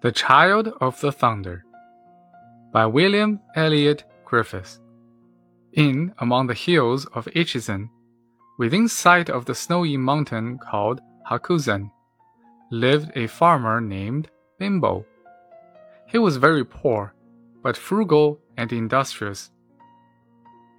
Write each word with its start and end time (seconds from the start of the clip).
The 0.00 0.12
Child 0.12 0.68
of 0.80 1.00
the 1.00 1.10
Thunder 1.10 1.64
by 2.72 2.86
William 2.86 3.40
Elliot 3.56 4.04
Griffis. 4.24 4.78
In 5.72 6.14
among 6.18 6.46
the 6.46 6.54
hills 6.54 7.04
of 7.06 7.26
Echizen, 7.34 7.90
within 8.58 8.86
sight 8.86 9.28
of 9.28 9.46
the 9.46 9.56
snowy 9.56 9.96
mountain 9.96 10.58
called 10.58 11.00
Hakusan, 11.28 11.90
lived 12.70 13.10
a 13.16 13.26
farmer 13.26 13.80
named 13.80 14.28
Bimbo. 14.60 15.04
He 16.06 16.18
was 16.18 16.36
very 16.36 16.64
poor, 16.64 17.12
but 17.60 17.76
frugal 17.76 18.38
and 18.56 18.72
industrious. 18.72 19.50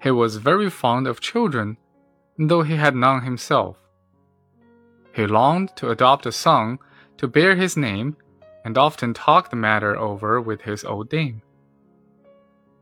He 0.00 0.12
was 0.12 0.36
very 0.36 0.70
fond 0.70 1.08
of 1.08 1.18
children, 1.18 1.76
though 2.38 2.62
he 2.62 2.76
had 2.76 2.94
none 2.94 3.22
himself. 3.22 3.78
He 5.12 5.26
longed 5.26 5.74
to 5.74 5.90
adopt 5.90 6.24
a 6.24 6.30
son 6.30 6.78
to 7.16 7.26
bear 7.26 7.56
his 7.56 7.76
name 7.76 8.16
and 8.68 8.76
often 8.76 9.14
talked 9.14 9.50
the 9.50 9.56
matter 9.56 9.96
over 9.96 10.42
with 10.42 10.60
his 10.60 10.84
old 10.84 11.08
dame. 11.08 11.40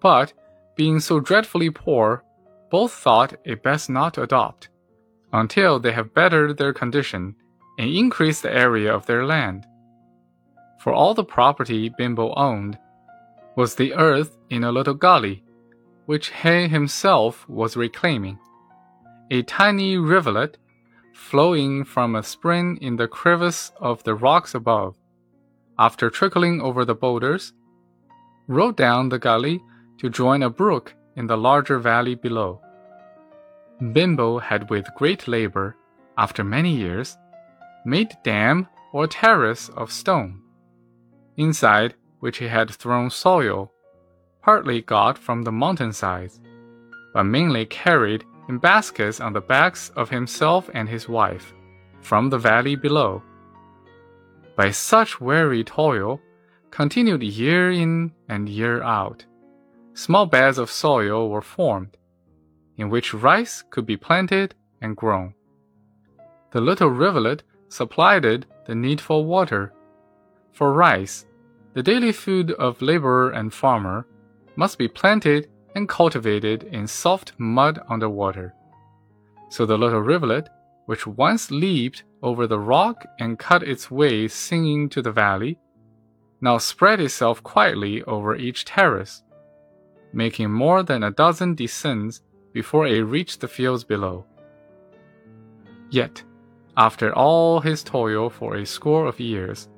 But, 0.00 0.32
being 0.76 0.98
so 0.98 1.20
dreadfully 1.20 1.68
poor, 1.68 2.24
both 2.70 2.90
thought 2.90 3.34
it 3.44 3.62
best 3.62 3.90
not 3.90 4.14
to 4.14 4.22
adopt, 4.22 4.70
until 5.30 5.78
they 5.78 5.92
have 5.92 6.14
bettered 6.14 6.56
their 6.56 6.72
condition 6.72 7.36
and 7.78 7.90
increased 7.90 8.42
the 8.42 8.50
area 8.50 8.94
of 8.94 9.04
their 9.04 9.26
land. 9.26 9.66
For 10.78 10.90
all 10.94 11.12
the 11.12 11.22
property 11.22 11.90
Bimbo 11.90 12.32
owned 12.34 12.78
was 13.54 13.74
the 13.74 13.92
earth 13.92 14.38
in 14.48 14.64
a 14.64 14.72
little 14.72 14.94
gully, 14.94 15.44
which 16.06 16.30
he 16.30 16.66
himself 16.66 17.46
was 17.46 17.76
reclaiming, 17.76 18.38
a 19.30 19.42
tiny 19.42 19.98
rivulet 19.98 20.56
flowing 21.12 21.84
from 21.84 22.16
a 22.16 22.22
spring 22.22 22.78
in 22.80 22.96
the 22.96 23.06
crevice 23.06 23.70
of 23.82 24.02
the 24.04 24.14
rocks 24.14 24.54
above 24.54 24.96
after 25.78 26.10
trickling 26.10 26.60
over 26.60 26.84
the 26.84 26.94
boulders, 26.94 27.52
rode 28.46 28.76
down 28.76 29.08
the 29.08 29.18
gully 29.18 29.60
to 29.98 30.10
join 30.10 30.42
a 30.42 30.50
brook 30.50 30.94
in 31.16 31.26
the 31.26 31.36
larger 31.36 31.78
valley 31.78 32.14
below. 32.14 32.60
Bimbo 33.92 34.38
had 34.38 34.70
with 34.70 34.94
great 34.96 35.26
labor, 35.26 35.76
after 36.16 36.44
many 36.44 36.74
years, 36.74 37.16
made 37.84 38.16
dam 38.22 38.68
or 38.92 39.06
terrace 39.06 39.68
of 39.70 39.90
stone, 39.90 40.40
inside 41.36 41.94
which 42.20 42.38
he 42.38 42.46
had 42.46 42.70
thrown 42.70 43.10
soil, 43.10 43.72
partly 44.42 44.80
got 44.80 45.18
from 45.18 45.42
the 45.42 45.52
mountainsides, 45.52 46.40
but 47.12 47.24
mainly 47.24 47.66
carried 47.66 48.24
in 48.48 48.58
baskets 48.58 49.20
on 49.20 49.32
the 49.32 49.40
backs 49.40 49.90
of 49.96 50.10
himself 50.10 50.70
and 50.74 50.88
his 50.88 51.08
wife, 51.08 51.52
from 52.00 52.30
the 52.30 52.38
valley 52.38 52.76
below 52.76 53.22
by 54.56 54.70
such 54.70 55.20
weary 55.20 55.64
toil, 55.64 56.20
continued 56.70 57.22
year 57.22 57.70
in 57.70 58.12
and 58.28 58.48
year 58.48 58.82
out. 58.82 59.24
Small 59.94 60.26
beds 60.26 60.58
of 60.58 60.70
soil 60.70 61.28
were 61.28 61.42
formed, 61.42 61.96
in 62.76 62.90
which 62.90 63.14
rice 63.14 63.62
could 63.70 63.86
be 63.86 63.96
planted 63.96 64.54
and 64.80 64.96
grown. 64.96 65.34
The 66.50 66.60
little 66.60 66.88
rivulet 66.88 67.42
supplied 67.68 68.24
it 68.24 68.46
the 68.66 68.74
needful 68.74 69.24
water. 69.24 69.72
For 70.52 70.72
rice, 70.72 71.26
the 71.74 71.82
daily 71.82 72.12
food 72.12 72.52
of 72.52 72.80
laborer 72.80 73.30
and 73.30 73.52
farmer, 73.52 74.06
must 74.56 74.78
be 74.78 74.88
planted 74.88 75.48
and 75.74 75.88
cultivated 75.88 76.62
in 76.64 76.86
soft 76.86 77.32
mud 77.38 77.80
under 77.88 78.08
water. 78.08 78.54
So 79.48 79.66
the 79.66 79.76
little 79.76 80.00
rivulet, 80.00 80.48
which 80.86 81.06
once 81.06 81.50
leaped 81.50 82.04
over 82.22 82.46
the 82.46 82.58
rock 82.58 83.06
and 83.18 83.38
cut 83.38 83.62
its 83.62 83.90
way 83.90 84.28
singing 84.28 84.88
to 84.88 85.02
the 85.02 85.12
valley, 85.12 85.58
now 86.40 86.58
spread 86.58 87.00
itself 87.00 87.42
quietly 87.42 88.02
over 88.04 88.36
each 88.36 88.64
terrace, 88.64 89.22
making 90.12 90.50
more 90.50 90.82
than 90.82 91.02
a 91.02 91.10
dozen 91.10 91.54
descents 91.54 92.20
before 92.52 92.86
it 92.86 93.00
reached 93.02 93.40
the 93.40 93.48
fields 93.48 93.82
below. 93.84 94.24
Yet, 95.90 96.22
after 96.76 97.14
all 97.14 97.60
his 97.60 97.82
toil 97.82 98.28
for 98.28 98.56
a 98.56 98.66
score 98.66 99.06
of 99.06 99.20
years, 99.20 99.68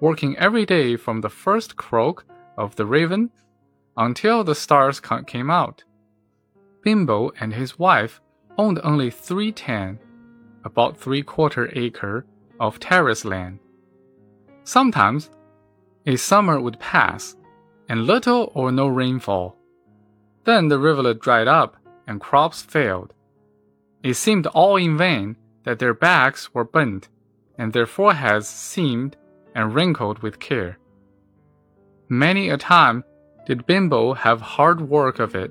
working 0.00 0.36
every 0.38 0.66
day 0.66 0.96
from 0.96 1.20
the 1.20 1.30
first 1.30 1.76
croak 1.76 2.24
of 2.56 2.74
the 2.76 2.86
raven 2.86 3.30
until 3.96 4.44
the 4.44 4.54
stars 4.54 5.00
came 5.00 5.50
out, 5.50 5.84
Bimbo 6.82 7.32
and 7.40 7.52
his 7.52 7.78
wife 7.78 8.20
owned 8.56 8.80
only 8.82 9.10
three 9.10 9.52
tan 9.52 9.98
about 10.68 10.98
three 10.98 11.22
quarter 11.22 11.64
acre 11.74 12.26
of 12.60 12.78
terrace 12.78 13.24
land. 13.24 13.58
Sometimes 14.64 15.30
a 16.06 16.16
summer 16.16 16.60
would 16.60 16.78
pass 16.78 17.36
and 17.88 18.06
little 18.06 18.52
or 18.54 18.70
no 18.70 18.86
rainfall. 18.86 19.56
Then 20.44 20.68
the 20.68 20.78
rivulet 20.78 21.20
dried 21.20 21.48
up 21.48 21.76
and 22.06 22.20
crops 22.20 22.60
failed. 22.62 23.14
It 24.02 24.14
seemed 24.14 24.46
all 24.48 24.76
in 24.76 24.98
vain 24.98 25.36
that 25.64 25.78
their 25.78 25.94
backs 25.94 26.52
were 26.54 26.64
bent 26.76 27.08
and 27.58 27.72
their 27.72 27.86
foreheads 27.86 28.46
seamed 28.46 29.16
and 29.54 29.74
wrinkled 29.74 30.18
with 30.18 30.38
care. 30.38 30.78
Many 32.08 32.50
a 32.50 32.58
time 32.58 33.04
did 33.46 33.66
Bimbo 33.66 34.12
have 34.12 34.40
hard 34.56 34.80
work 34.82 35.18
of 35.18 35.34
it, 35.34 35.50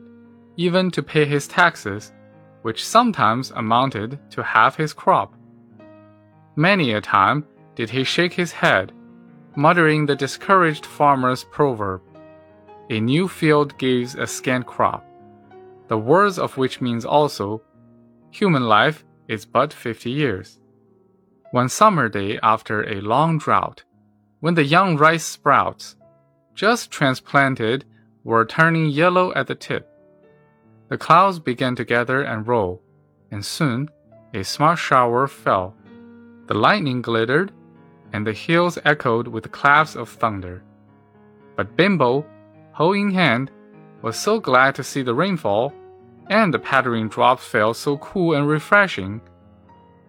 even 0.57 0.91
to 0.91 1.01
pay 1.01 1.25
his 1.25 1.47
taxes 1.47 2.13
which 2.67 2.85
sometimes 2.85 3.51
amounted 3.51 4.19
to 4.29 4.43
half 4.43 4.75
his 4.75 4.91
crop. 4.91 5.33
Many 6.57 6.91
a 6.91 6.99
time 6.99 7.45
did 7.75 7.89
he 7.89 8.03
shake 8.03 8.33
his 8.33 8.51
head, 8.51 8.91
muttering 9.55 10.05
the 10.05 10.17
discouraged 10.17 10.85
farmer's 10.85 11.45
proverb 11.45 12.01
A 12.89 12.99
new 12.99 13.29
field 13.29 13.77
gives 13.77 14.15
a 14.15 14.27
scant 14.27 14.65
crop, 14.65 15.05
the 15.87 15.97
words 15.97 16.37
of 16.37 16.57
which 16.57 16.81
means 16.81 17.05
also 17.05 17.61
Human 18.31 18.63
life 18.63 19.05
is 19.29 19.45
but 19.45 19.71
fifty 19.71 20.11
years. 20.11 20.59
One 21.51 21.69
summer 21.69 22.09
day 22.09 22.37
after 22.43 22.83
a 22.83 22.99
long 22.99 23.37
drought, 23.37 23.85
when 24.41 24.55
the 24.55 24.71
young 24.75 24.97
rice 24.97 25.23
sprouts, 25.23 25.95
just 26.53 26.91
transplanted, 26.91 27.85
were 28.25 28.43
turning 28.45 28.87
yellow 28.87 29.33
at 29.35 29.47
the 29.47 29.55
tip, 29.55 29.87
the 30.89 30.97
clouds 30.97 31.39
began 31.39 31.75
to 31.75 31.85
gather 31.85 32.21
and 32.21 32.47
roll, 32.47 32.81
and 33.31 33.45
soon 33.45 33.89
a 34.33 34.43
smart 34.43 34.79
shower 34.79 35.27
fell. 35.27 35.75
The 36.47 36.53
lightning 36.53 37.01
glittered, 37.01 37.51
and 38.13 38.25
the 38.25 38.33
hills 38.33 38.77
echoed 38.85 39.27
with 39.27 39.51
claps 39.51 39.95
of 39.95 40.09
thunder. 40.09 40.63
But 41.57 41.75
Bimbo, 41.75 42.25
hoe 42.71 42.93
in 42.93 43.11
hand, 43.11 43.51
was 44.01 44.17
so 44.17 44.39
glad 44.39 44.75
to 44.75 44.83
see 44.83 45.01
the 45.01 45.15
rainfall, 45.15 45.73
and 46.29 46.53
the 46.53 46.59
pattering 46.59 47.09
drops 47.09 47.43
felt 47.43 47.75
so 47.75 47.97
cool 47.97 48.33
and 48.35 48.47
refreshing, 48.47 49.21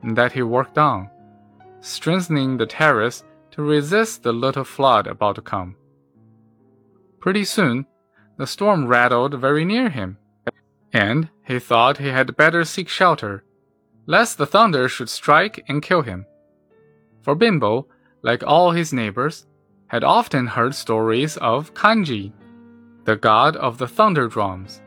that 0.02 0.32
he 0.32 0.42
worked 0.42 0.78
on, 0.78 1.10
strengthening 1.80 2.56
the 2.56 2.66
terrace 2.66 3.24
to 3.50 3.62
resist 3.62 4.22
the 4.22 4.32
little 4.32 4.64
flood 4.64 5.08
about 5.08 5.34
to 5.34 5.42
come. 5.42 5.74
Pretty 7.18 7.44
soon, 7.44 7.86
the 8.36 8.46
storm 8.46 8.86
rattled 8.86 9.34
very 9.34 9.64
near 9.64 9.88
him 9.88 10.18
and 10.92 11.28
he 11.44 11.58
thought 11.58 11.98
he 11.98 12.08
had 12.08 12.36
better 12.36 12.64
seek 12.64 12.88
shelter, 12.88 13.44
lest 14.06 14.38
the 14.38 14.46
thunder 14.46 14.88
should 14.88 15.08
strike 15.08 15.64
and 15.68 15.82
kill 15.82 16.02
him. 16.02 16.26
For 17.22 17.34
Bimbo, 17.34 17.86
like 18.22 18.42
all 18.46 18.70
his 18.72 18.92
neighbors, 18.92 19.46
had 19.88 20.04
often 20.04 20.46
heard 20.46 20.74
stories 20.74 21.36
of 21.38 21.74
Kanji, 21.74 22.32
the 23.04 23.16
god 23.16 23.56
of 23.56 23.78
the 23.78 23.88
thunder 23.88 24.28
drums, 24.28 24.82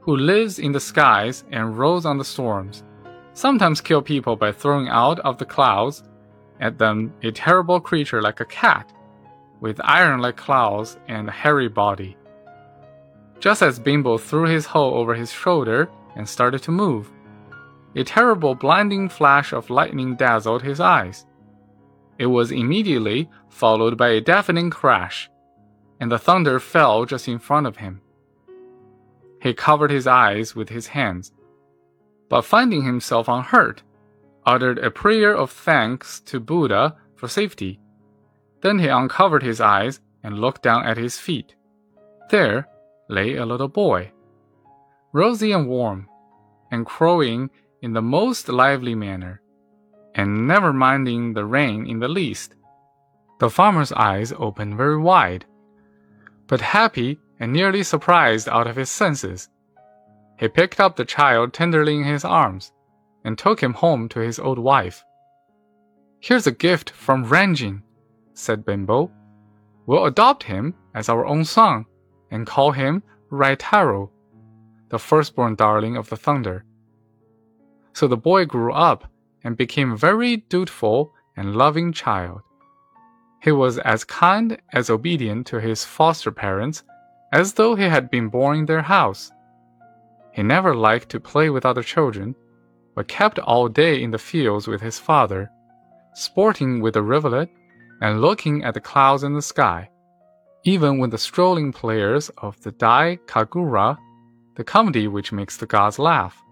who 0.00 0.16
lives 0.16 0.58
in 0.58 0.72
the 0.72 0.80
skies 0.80 1.44
and 1.50 1.78
rolls 1.78 2.06
on 2.06 2.18
the 2.18 2.24
storms, 2.24 2.84
sometimes 3.32 3.80
kill 3.80 4.02
people 4.02 4.36
by 4.36 4.52
throwing 4.52 4.88
out 4.88 5.20
of 5.20 5.38
the 5.38 5.44
clouds 5.44 6.02
at 6.60 6.78
them 6.78 7.12
a 7.22 7.30
terrible 7.30 7.80
creature 7.80 8.20
like 8.20 8.40
a 8.40 8.44
cat, 8.44 8.92
with 9.60 9.80
iron 9.84 10.20
like 10.20 10.36
claws 10.36 10.98
and 11.08 11.28
a 11.28 11.32
hairy 11.32 11.68
body 11.68 12.16
just 13.40 13.62
as 13.62 13.78
Bimbo 13.78 14.18
threw 14.18 14.44
his 14.44 14.66
hoe 14.66 14.94
over 14.94 15.14
his 15.14 15.32
shoulder 15.32 15.90
and 16.14 16.28
started 16.28 16.62
to 16.62 16.70
move. 16.70 17.10
A 17.96 18.04
terrible 18.04 18.54
blinding 18.54 19.08
flash 19.08 19.52
of 19.52 19.70
lightning 19.70 20.14
dazzled 20.14 20.62
his 20.62 20.78
eyes. 20.78 21.26
It 22.18 22.26
was 22.26 22.52
immediately 22.52 23.28
followed 23.48 23.96
by 23.96 24.10
a 24.10 24.20
deafening 24.20 24.70
crash, 24.70 25.30
and 25.98 26.12
the 26.12 26.18
thunder 26.18 26.60
fell 26.60 27.06
just 27.06 27.26
in 27.26 27.38
front 27.38 27.66
of 27.66 27.78
him. 27.78 28.02
He 29.42 29.54
covered 29.54 29.90
his 29.90 30.06
eyes 30.06 30.54
with 30.54 30.68
his 30.68 30.88
hands, 30.88 31.32
but 32.28 32.42
finding 32.42 32.84
himself 32.84 33.26
unhurt, 33.26 33.82
uttered 34.44 34.78
a 34.78 34.90
prayer 34.90 35.34
of 35.34 35.50
thanks 35.50 36.20
to 36.20 36.40
Buddha 36.40 36.96
for 37.16 37.26
safety. 37.26 37.80
Then 38.60 38.78
he 38.78 38.88
uncovered 38.88 39.42
his 39.42 39.60
eyes 39.60 40.00
and 40.22 40.38
looked 40.38 40.62
down 40.62 40.84
at 40.84 40.98
his 40.98 41.18
feet. 41.18 41.54
There, 42.30 42.68
lay 43.10 43.36
a 43.36 43.44
little 43.44 43.68
boy, 43.68 44.12
rosy 45.12 45.52
and 45.52 45.68
warm, 45.68 46.08
and 46.70 46.86
crowing 46.86 47.50
in 47.82 47.92
the 47.92 48.02
most 48.02 48.48
lively 48.48 48.94
manner, 48.94 49.42
and 50.14 50.46
never 50.46 50.72
minding 50.72 51.32
the 51.32 51.44
rain 51.44 51.86
in 51.86 51.98
the 51.98 52.08
least. 52.08 52.54
The 53.40 53.50
farmer's 53.50 53.92
eyes 53.92 54.32
opened 54.36 54.76
very 54.76 54.98
wide, 54.98 55.44
but 56.46 56.60
happy 56.60 57.18
and 57.40 57.52
nearly 57.52 57.82
surprised 57.82 58.48
out 58.48 58.66
of 58.66 58.76
his 58.76 58.90
senses. 58.90 59.48
He 60.38 60.48
picked 60.48 60.78
up 60.78 60.96
the 60.96 61.04
child 61.04 61.52
tenderly 61.52 61.96
in 61.96 62.04
his 62.04 62.24
arms 62.24 62.72
and 63.24 63.36
took 63.36 63.60
him 63.60 63.74
home 63.74 64.08
to 64.10 64.20
his 64.20 64.38
old 64.38 64.58
wife. 64.58 65.04
Here's 66.20 66.46
a 66.46 66.52
gift 66.52 66.90
from 66.90 67.26
Raijin, 67.26 67.82
said 68.34 68.64
Bimbo. 68.64 69.10
We'll 69.86 70.04
adopt 70.04 70.44
him 70.44 70.74
as 70.94 71.08
our 71.08 71.26
own 71.26 71.44
son 71.44 71.86
and 72.30 72.46
call 72.46 72.72
him 72.72 73.02
Raitaro, 73.30 74.10
the 74.88 74.98
firstborn 74.98 75.54
darling 75.54 75.96
of 75.96 76.08
the 76.08 76.16
thunder. 76.16 76.64
So 77.92 78.08
the 78.08 78.16
boy 78.16 78.44
grew 78.44 78.72
up 78.72 79.10
and 79.44 79.56
became 79.56 79.92
a 79.92 79.96
very 79.96 80.36
dutiful 80.36 81.12
and 81.36 81.56
loving 81.56 81.92
child. 81.92 82.42
He 83.42 83.52
was 83.52 83.78
as 83.78 84.04
kind 84.04 84.58
as 84.72 84.90
obedient 84.90 85.46
to 85.48 85.60
his 85.60 85.84
foster 85.84 86.30
parents 86.30 86.82
as 87.32 87.54
though 87.54 87.74
he 87.74 87.84
had 87.84 88.10
been 88.10 88.28
born 88.28 88.58
in 88.58 88.66
their 88.66 88.82
house. 88.82 89.30
He 90.32 90.42
never 90.42 90.74
liked 90.74 91.08
to 91.10 91.20
play 91.20 91.50
with 91.50 91.64
other 91.64 91.82
children, 91.82 92.34
but 92.94 93.08
kept 93.08 93.38
all 93.38 93.68
day 93.68 94.02
in 94.02 94.10
the 94.10 94.18
fields 94.18 94.66
with 94.66 94.80
his 94.80 94.98
father, 94.98 95.50
sporting 96.14 96.80
with 96.80 96.94
the 96.94 97.02
rivulet 97.02 97.48
and 98.02 98.20
looking 98.20 98.64
at 98.64 98.74
the 98.74 98.80
clouds 98.80 99.22
in 99.22 99.34
the 99.34 99.42
sky. 99.42 99.88
Even 100.64 100.98
when 100.98 101.08
the 101.08 101.16
strolling 101.16 101.72
players 101.72 102.28
of 102.38 102.60
the 102.60 102.72
Dai 102.72 103.18
Kagura, 103.26 103.96
the 104.56 104.64
comedy 104.64 105.08
which 105.08 105.32
makes 105.32 105.56
the 105.56 105.66
gods 105.66 105.98
laugh, 105.98 106.42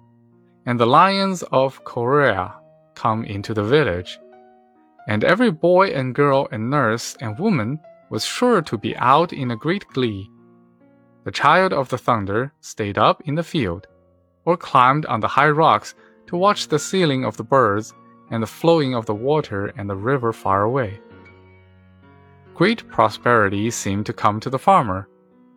and 0.64 0.80
the 0.80 0.86
lions 0.86 1.42
of 1.52 1.84
Korea 1.84 2.54
come 2.94 3.24
into 3.24 3.52
the 3.52 3.62
village, 3.62 4.18
and 5.08 5.24
every 5.24 5.50
boy 5.50 5.88
and 5.88 6.14
girl 6.14 6.48
and 6.50 6.70
nurse 6.70 7.16
and 7.20 7.38
woman 7.38 7.78
was 8.08 8.24
sure 8.24 8.62
to 8.62 8.78
be 8.78 8.96
out 8.96 9.34
in 9.34 9.50
a 9.50 9.56
great 9.56 9.86
glee. 9.88 10.30
The 11.24 11.30
child 11.30 11.74
of 11.74 11.90
the 11.90 11.98
thunder 11.98 12.54
stayed 12.60 12.96
up 12.96 13.20
in 13.26 13.34
the 13.34 13.42
field, 13.42 13.86
or 14.46 14.56
climbed 14.56 15.04
on 15.04 15.20
the 15.20 15.28
high 15.28 15.50
rocks 15.50 15.94
to 16.28 16.36
watch 16.36 16.68
the 16.68 16.78
sailing 16.78 17.26
of 17.26 17.36
the 17.36 17.44
birds 17.44 17.92
and 18.30 18.42
the 18.42 18.46
flowing 18.46 18.94
of 18.94 19.04
the 19.04 19.14
water 19.14 19.66
and 19.76 19.88
the 19.88 19.96
river 19.96 20.32
far 20.32 20.62
away. 20.62 20.98
Great 22.58 22.88
prosperity 22.88 23.70
seemed 23.70 24.04
to 24.04 24.12
come 24.12 24.40
to 24.40 24.50
the 24.50 24.58
farmer, 24.58 25.08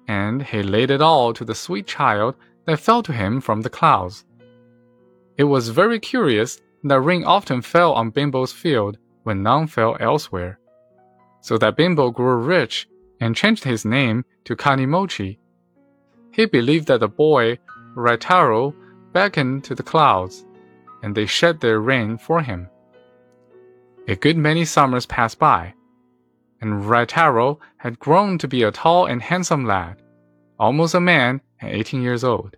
and 0.08 0.44
he 0.44 0.62
laid 0.62 0.92
it 0.92 1.02
all 1.02 1.34
to 1.34 1.44
the 1.44 1.56
sweet 1.56 1.88
child 1.88 2.36
that 2.68 2.80
fell 2.80 3.02
to 3.02 3.12
him 3.12 3.42
from 3.42 3.62
the 3.62 3.72
clouds. 3.72 4.24
It 5.36 5.46
was 5.46 5.70
very 5.70 6.00
curious 6.00 6.62
that 6.84 7.00
rain 7.00 7.24
often 7.24 7.64
fell 7.64 7.94
on 7.94 8.12
Bimbo's 8.12 8.54
field 8.54 9.00
when 9.24 9.42
none 9.42 9.66
fell 9.66 9.98
elsewhere. 10.00 10.60
So 11.40 11.58
that 11.58 11.76
Bimbo 11.76 12.12
grew 12.12 12.36
rich 12.36 12.88
and 13.20 13.36
changed 13.36 13.64
his 13.64 13.84
name 13.84 14.24
to 14.44 14.56
Kanimochi. 14.56 15.40
He 16.32 16.46
believed 16.46 16.86
that 16.90 17.00
the 17.00 17.08
boy, 17.08 17.58
Raitaro, 17.96 18.76
beckoned 19.12 19.64
to 19.64 19.74
the 19.74 19.90
clouds, 19.92 20.46
and 21.02 21.16
they 21.16 21.26
shed 21.26 21.62
their 21.62 21.80
rain 21.80 22.20
for 22.20 22.44
him. 22.44 22.70
A 24.08 24.16
good 24.16 24.38
many 24.38 24.66
summers 24.66 25.08
passed 25.08 25.40
by, 25.40 25.74
and 26.62 26.84
Raitaro 26.84 27.60
had 27.78 28.00
grown 28.00 28.38
to 28.38 28.48
be 28.48 28.64
a 28.64 28.72
tall 28.72 29.08
and 29.08 29.22
handsome 29.22 29.66
lad, 29.66 30.02
almost 30.60 30.94
a 30.94 31.00
man 31.00 31.42
and 31.60 31.72
18 31.72 32.02
years 32.02 32.24
old. 32.24 32.56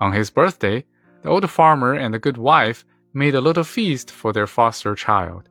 On 0.00 0.12
his 0.12 0.30
birthday, 0.30 0.84
the 1.22 1.28
old 1.28 1.48
farmer 1.50 1.94
and 1.94 2.14
the 2.14 2.18
good 2.18 2.36
wife 2.36 2.84
made 3.12 3.34
a 3.34 3.40
little 3.40 3.64
feast 3.64 4.10
for 4.10 4.32
their 4.32 4.46
foster 4.46 4.94
child. 4.94 5.48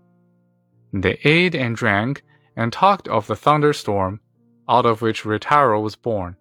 They 0.94 1.19
ate 1.24 1.56
and 1.56 1.75
drank 1.75 2.24
and 2.56 2.74
talked 2.74 3.07
of 3.07 3.27
the 3.27 3.36
thunderstorm 3.36 4.19
out 4.68 4.86
of 4.86 5.01
which 5.01 5.24
Raitaro 5.24 5.81
was 5.81 5.95
born. 5.95 6.36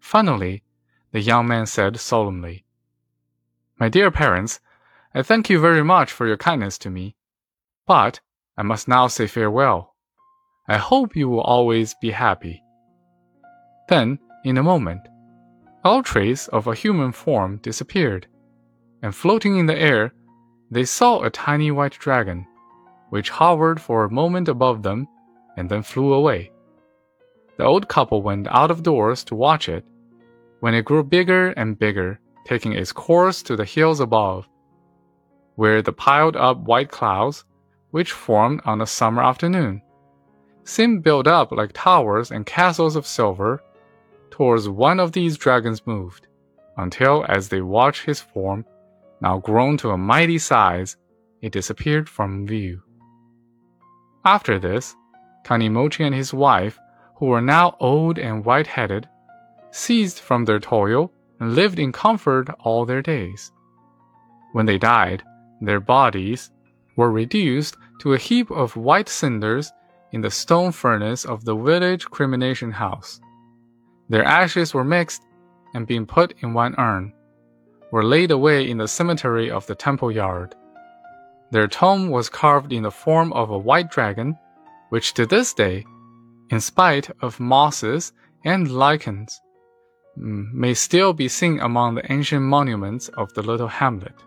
Finally, 0.00 0.62
the 1.12 1.20
young 1.20 1.46
man 1.46 1.66
said 1.66 1.98
solemnly, 1.98 2.64
My 3.78 3.88
dear 3.88 4.10
parents, 4.10 4.60
I 5.14 5.22
thank 5.22 5.48
you 5.48 5.58
very 5.58 5.82
much 5.82 6.12
for 6.12 6.26
your 6.26 6.36
kindness 6.36 6.76
to 6.78 6.90
me, 6.90 7.16
but 7.86 8.20
I 8.56 8.62
must 8.62 8.88
now 8.88 9.06
say 9.06 9.26
farewell. 9.26 9.95
I 10.68 10.78
hope 10.78 11.14
you 11.14 11.28
will 11.28 11.40
always 11.40 11.94
be 11.94 12.10
happy. 12.10 12.62
Then, 13.88 14.18
in 14.44 14.58
a 14.58 14.62
moment, 14.62 15.02
all 15.84 16.02
trace 16.02 16.48
of 16.48 16.66
a 16.66 16.74
human 16.74 17.12
form 17.12 17.58
disappeared, 17.58 18.26
and 19.02 19.14
floating 19.14 19.58
in 19.58 19.66
the 19.66 19.78
air, 19.78 20.12
they 20.70 20.84
saw 20.84 21.20
a 21.20 21.30
tiny 21.30 21.70
white 21.70 21.92
dragon 21.92 22.46
which 23.10 23.30
hovered 23.30 23.80
for 23.80 24.04
a 24.04 24.10
moment 24.10 24.48
above 24.48 24.82
them 24.82 25.06
and 25.56 25.68
then 25.68 25.82
flew 25.82 26.12
away. 26.12 26.50
The 27.56 27.64
old 27.64 27.88
couple 27.88 28.22
went 28.22 28.48
out 28.48 28.70
of 28.70 28.82
doors 28.82 29.24
to 29.24 29.34
watch 29.34 29.68
it, 29.68 29.84
when 30.60 30.74
it 30.74 30.84
grew 30.84 31.02
bigger 31.02 31.48
and 31.50 31.78
bigger, 31.78 32.18
taking 32.44 32.72
its 32.72 32.92
course 32.92 33.42
to 33.44 33.56
the 33.56 33.64
hills 33.64 34.00
above, 34.00 34.48
where 35.54 35.80
the 35.82 35.92
piled 35.92 36.36
up 36.36 36.58
white 36.58 36.90
clouds, 36.90 37.44
which 37.90 38.12
formed 38.12 38.60
on 38.64 38.80
a 38.80 38.86
summer 38.86 39.22
afternoon, 39.22 39.80
seemed 40.68 41.02
built 41.02 41.26
up 41.26 41.52
like 41.52 41.70
towers 41.72 42.30
and 42.30 42.44
castles 42.44 42.96
of 42.96 43.06
silver. 43.06 43.62
Towards 44.30 44.68
one 44.68 45.00
of 45.00 45.12
these 45.12 45.38
dragons 45.38 45.86
moved, 45.86 46.26
until 46.76 47.24
as 47.28 47.48
they 47.48 47.62
watched 47.62 48.04
his 48.04 48.20
form, 48.20 48.66
now 49.20 49.38
grown 49.38 49.78
to 49.78 49.90
a 49.90 49.96
mighty 49.96 50.38
size, 50.38 50.96
it 51.40 51.52
disappeared 51.52 52.08
from 52.08 52.46
view. 52.46 52.82
After 54.24 54.58
this, 54.58 54.94
Kanimochi 55.44 56.04
and 56.04 56.14
his 56.14 56.34
wife, 56.34 56.78
who 57.16 57.26
were 57.26 57.40
now 57.40 57.76
old 57.80 58.18
and 58.18 58.44
white 58.44 58.66
headed, 58.66 59.08
ceased 59.70 60.20
from 60.20 60.44
their 60.44 60.58
toil 60.58 61.12
and 61.40 61.54
lived 61.54 61.78
in 61.78 61.92
comfort 61.92 62.48
all 62.60 62.84
their 62.84 63.02
days. 63.02 63.52
When 64.52 64.66
they 64.66 64.78
died, 64.78 65.22
their 65.60 65.80
bodies 65.80 66.50
were 66.96 67.10
reduced 67.10 67.76
to 68.00 68.12
a 68.12 68.18
heap 68.18 68.50
of 68.50 68.76
white 68.76 69.08
cinders 69.08 69.72
in 70.16 70.22
the 70.22 70.30
stone 70.30 70.72
furnace 70.72 71.26
of 71.26 71.44
the 71.44 71.54
village 71.54 72.06
cremation 72.06 72.70
house. 72.70 73.20
Their 74.08 74.24
ashes 74.24 74.72
were 74.72 74.82
mixed 74.82 75.20
and 75.74 75.86
being 75.86 76.06
put 76.06 76.32
in 76.42 76.54
one 76.54 76.74
urn, 76.78 77.12
were 77.92 78.02
laid 78.02 78.30
away 78.30 78.58
in 78.70 78.78
the 78.78 78.88
cemetery 78.88 79.50
of 79.50 79.66
the 79.66 79.74
temple 79.74 80.10
yard. 80.10 80.54
Their 81.50 81.68
tomb 81.68 82.08
was 82.08 82.30
carved 82.30 82.72
in 82.72 82.82
the 82.84 82.90
form 82.90 83.30
of 83.34 83.50
a 83.50 83.58
white 83.58 83.90
dragon, 83.90 84.38
which 84.88 85.12
to 85.14 85.26
this 85.26 85.52
day, 85.52 85.84
in 86.48 86.60
spite 86.60 87.10
of 87.20 87.38
mosses 87.38 88.14
and 88.42 88.70
lichens, 88.70 89.38
may 90.16 90.72
still 90.72 91.12
be 91.12 91.28
seen 91.28 91.60
among 91.60 91.94
the 91.94 92.10
ancient 92.10 92.42
monuments 92.42 93.08
of 93.20 93.34
the 93.34 93.42
little 93.42 93.68
hamlet. 93.68 94.18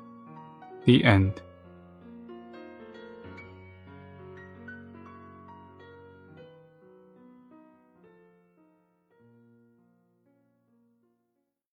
The 0.86 1.03
end. 1.03 1.41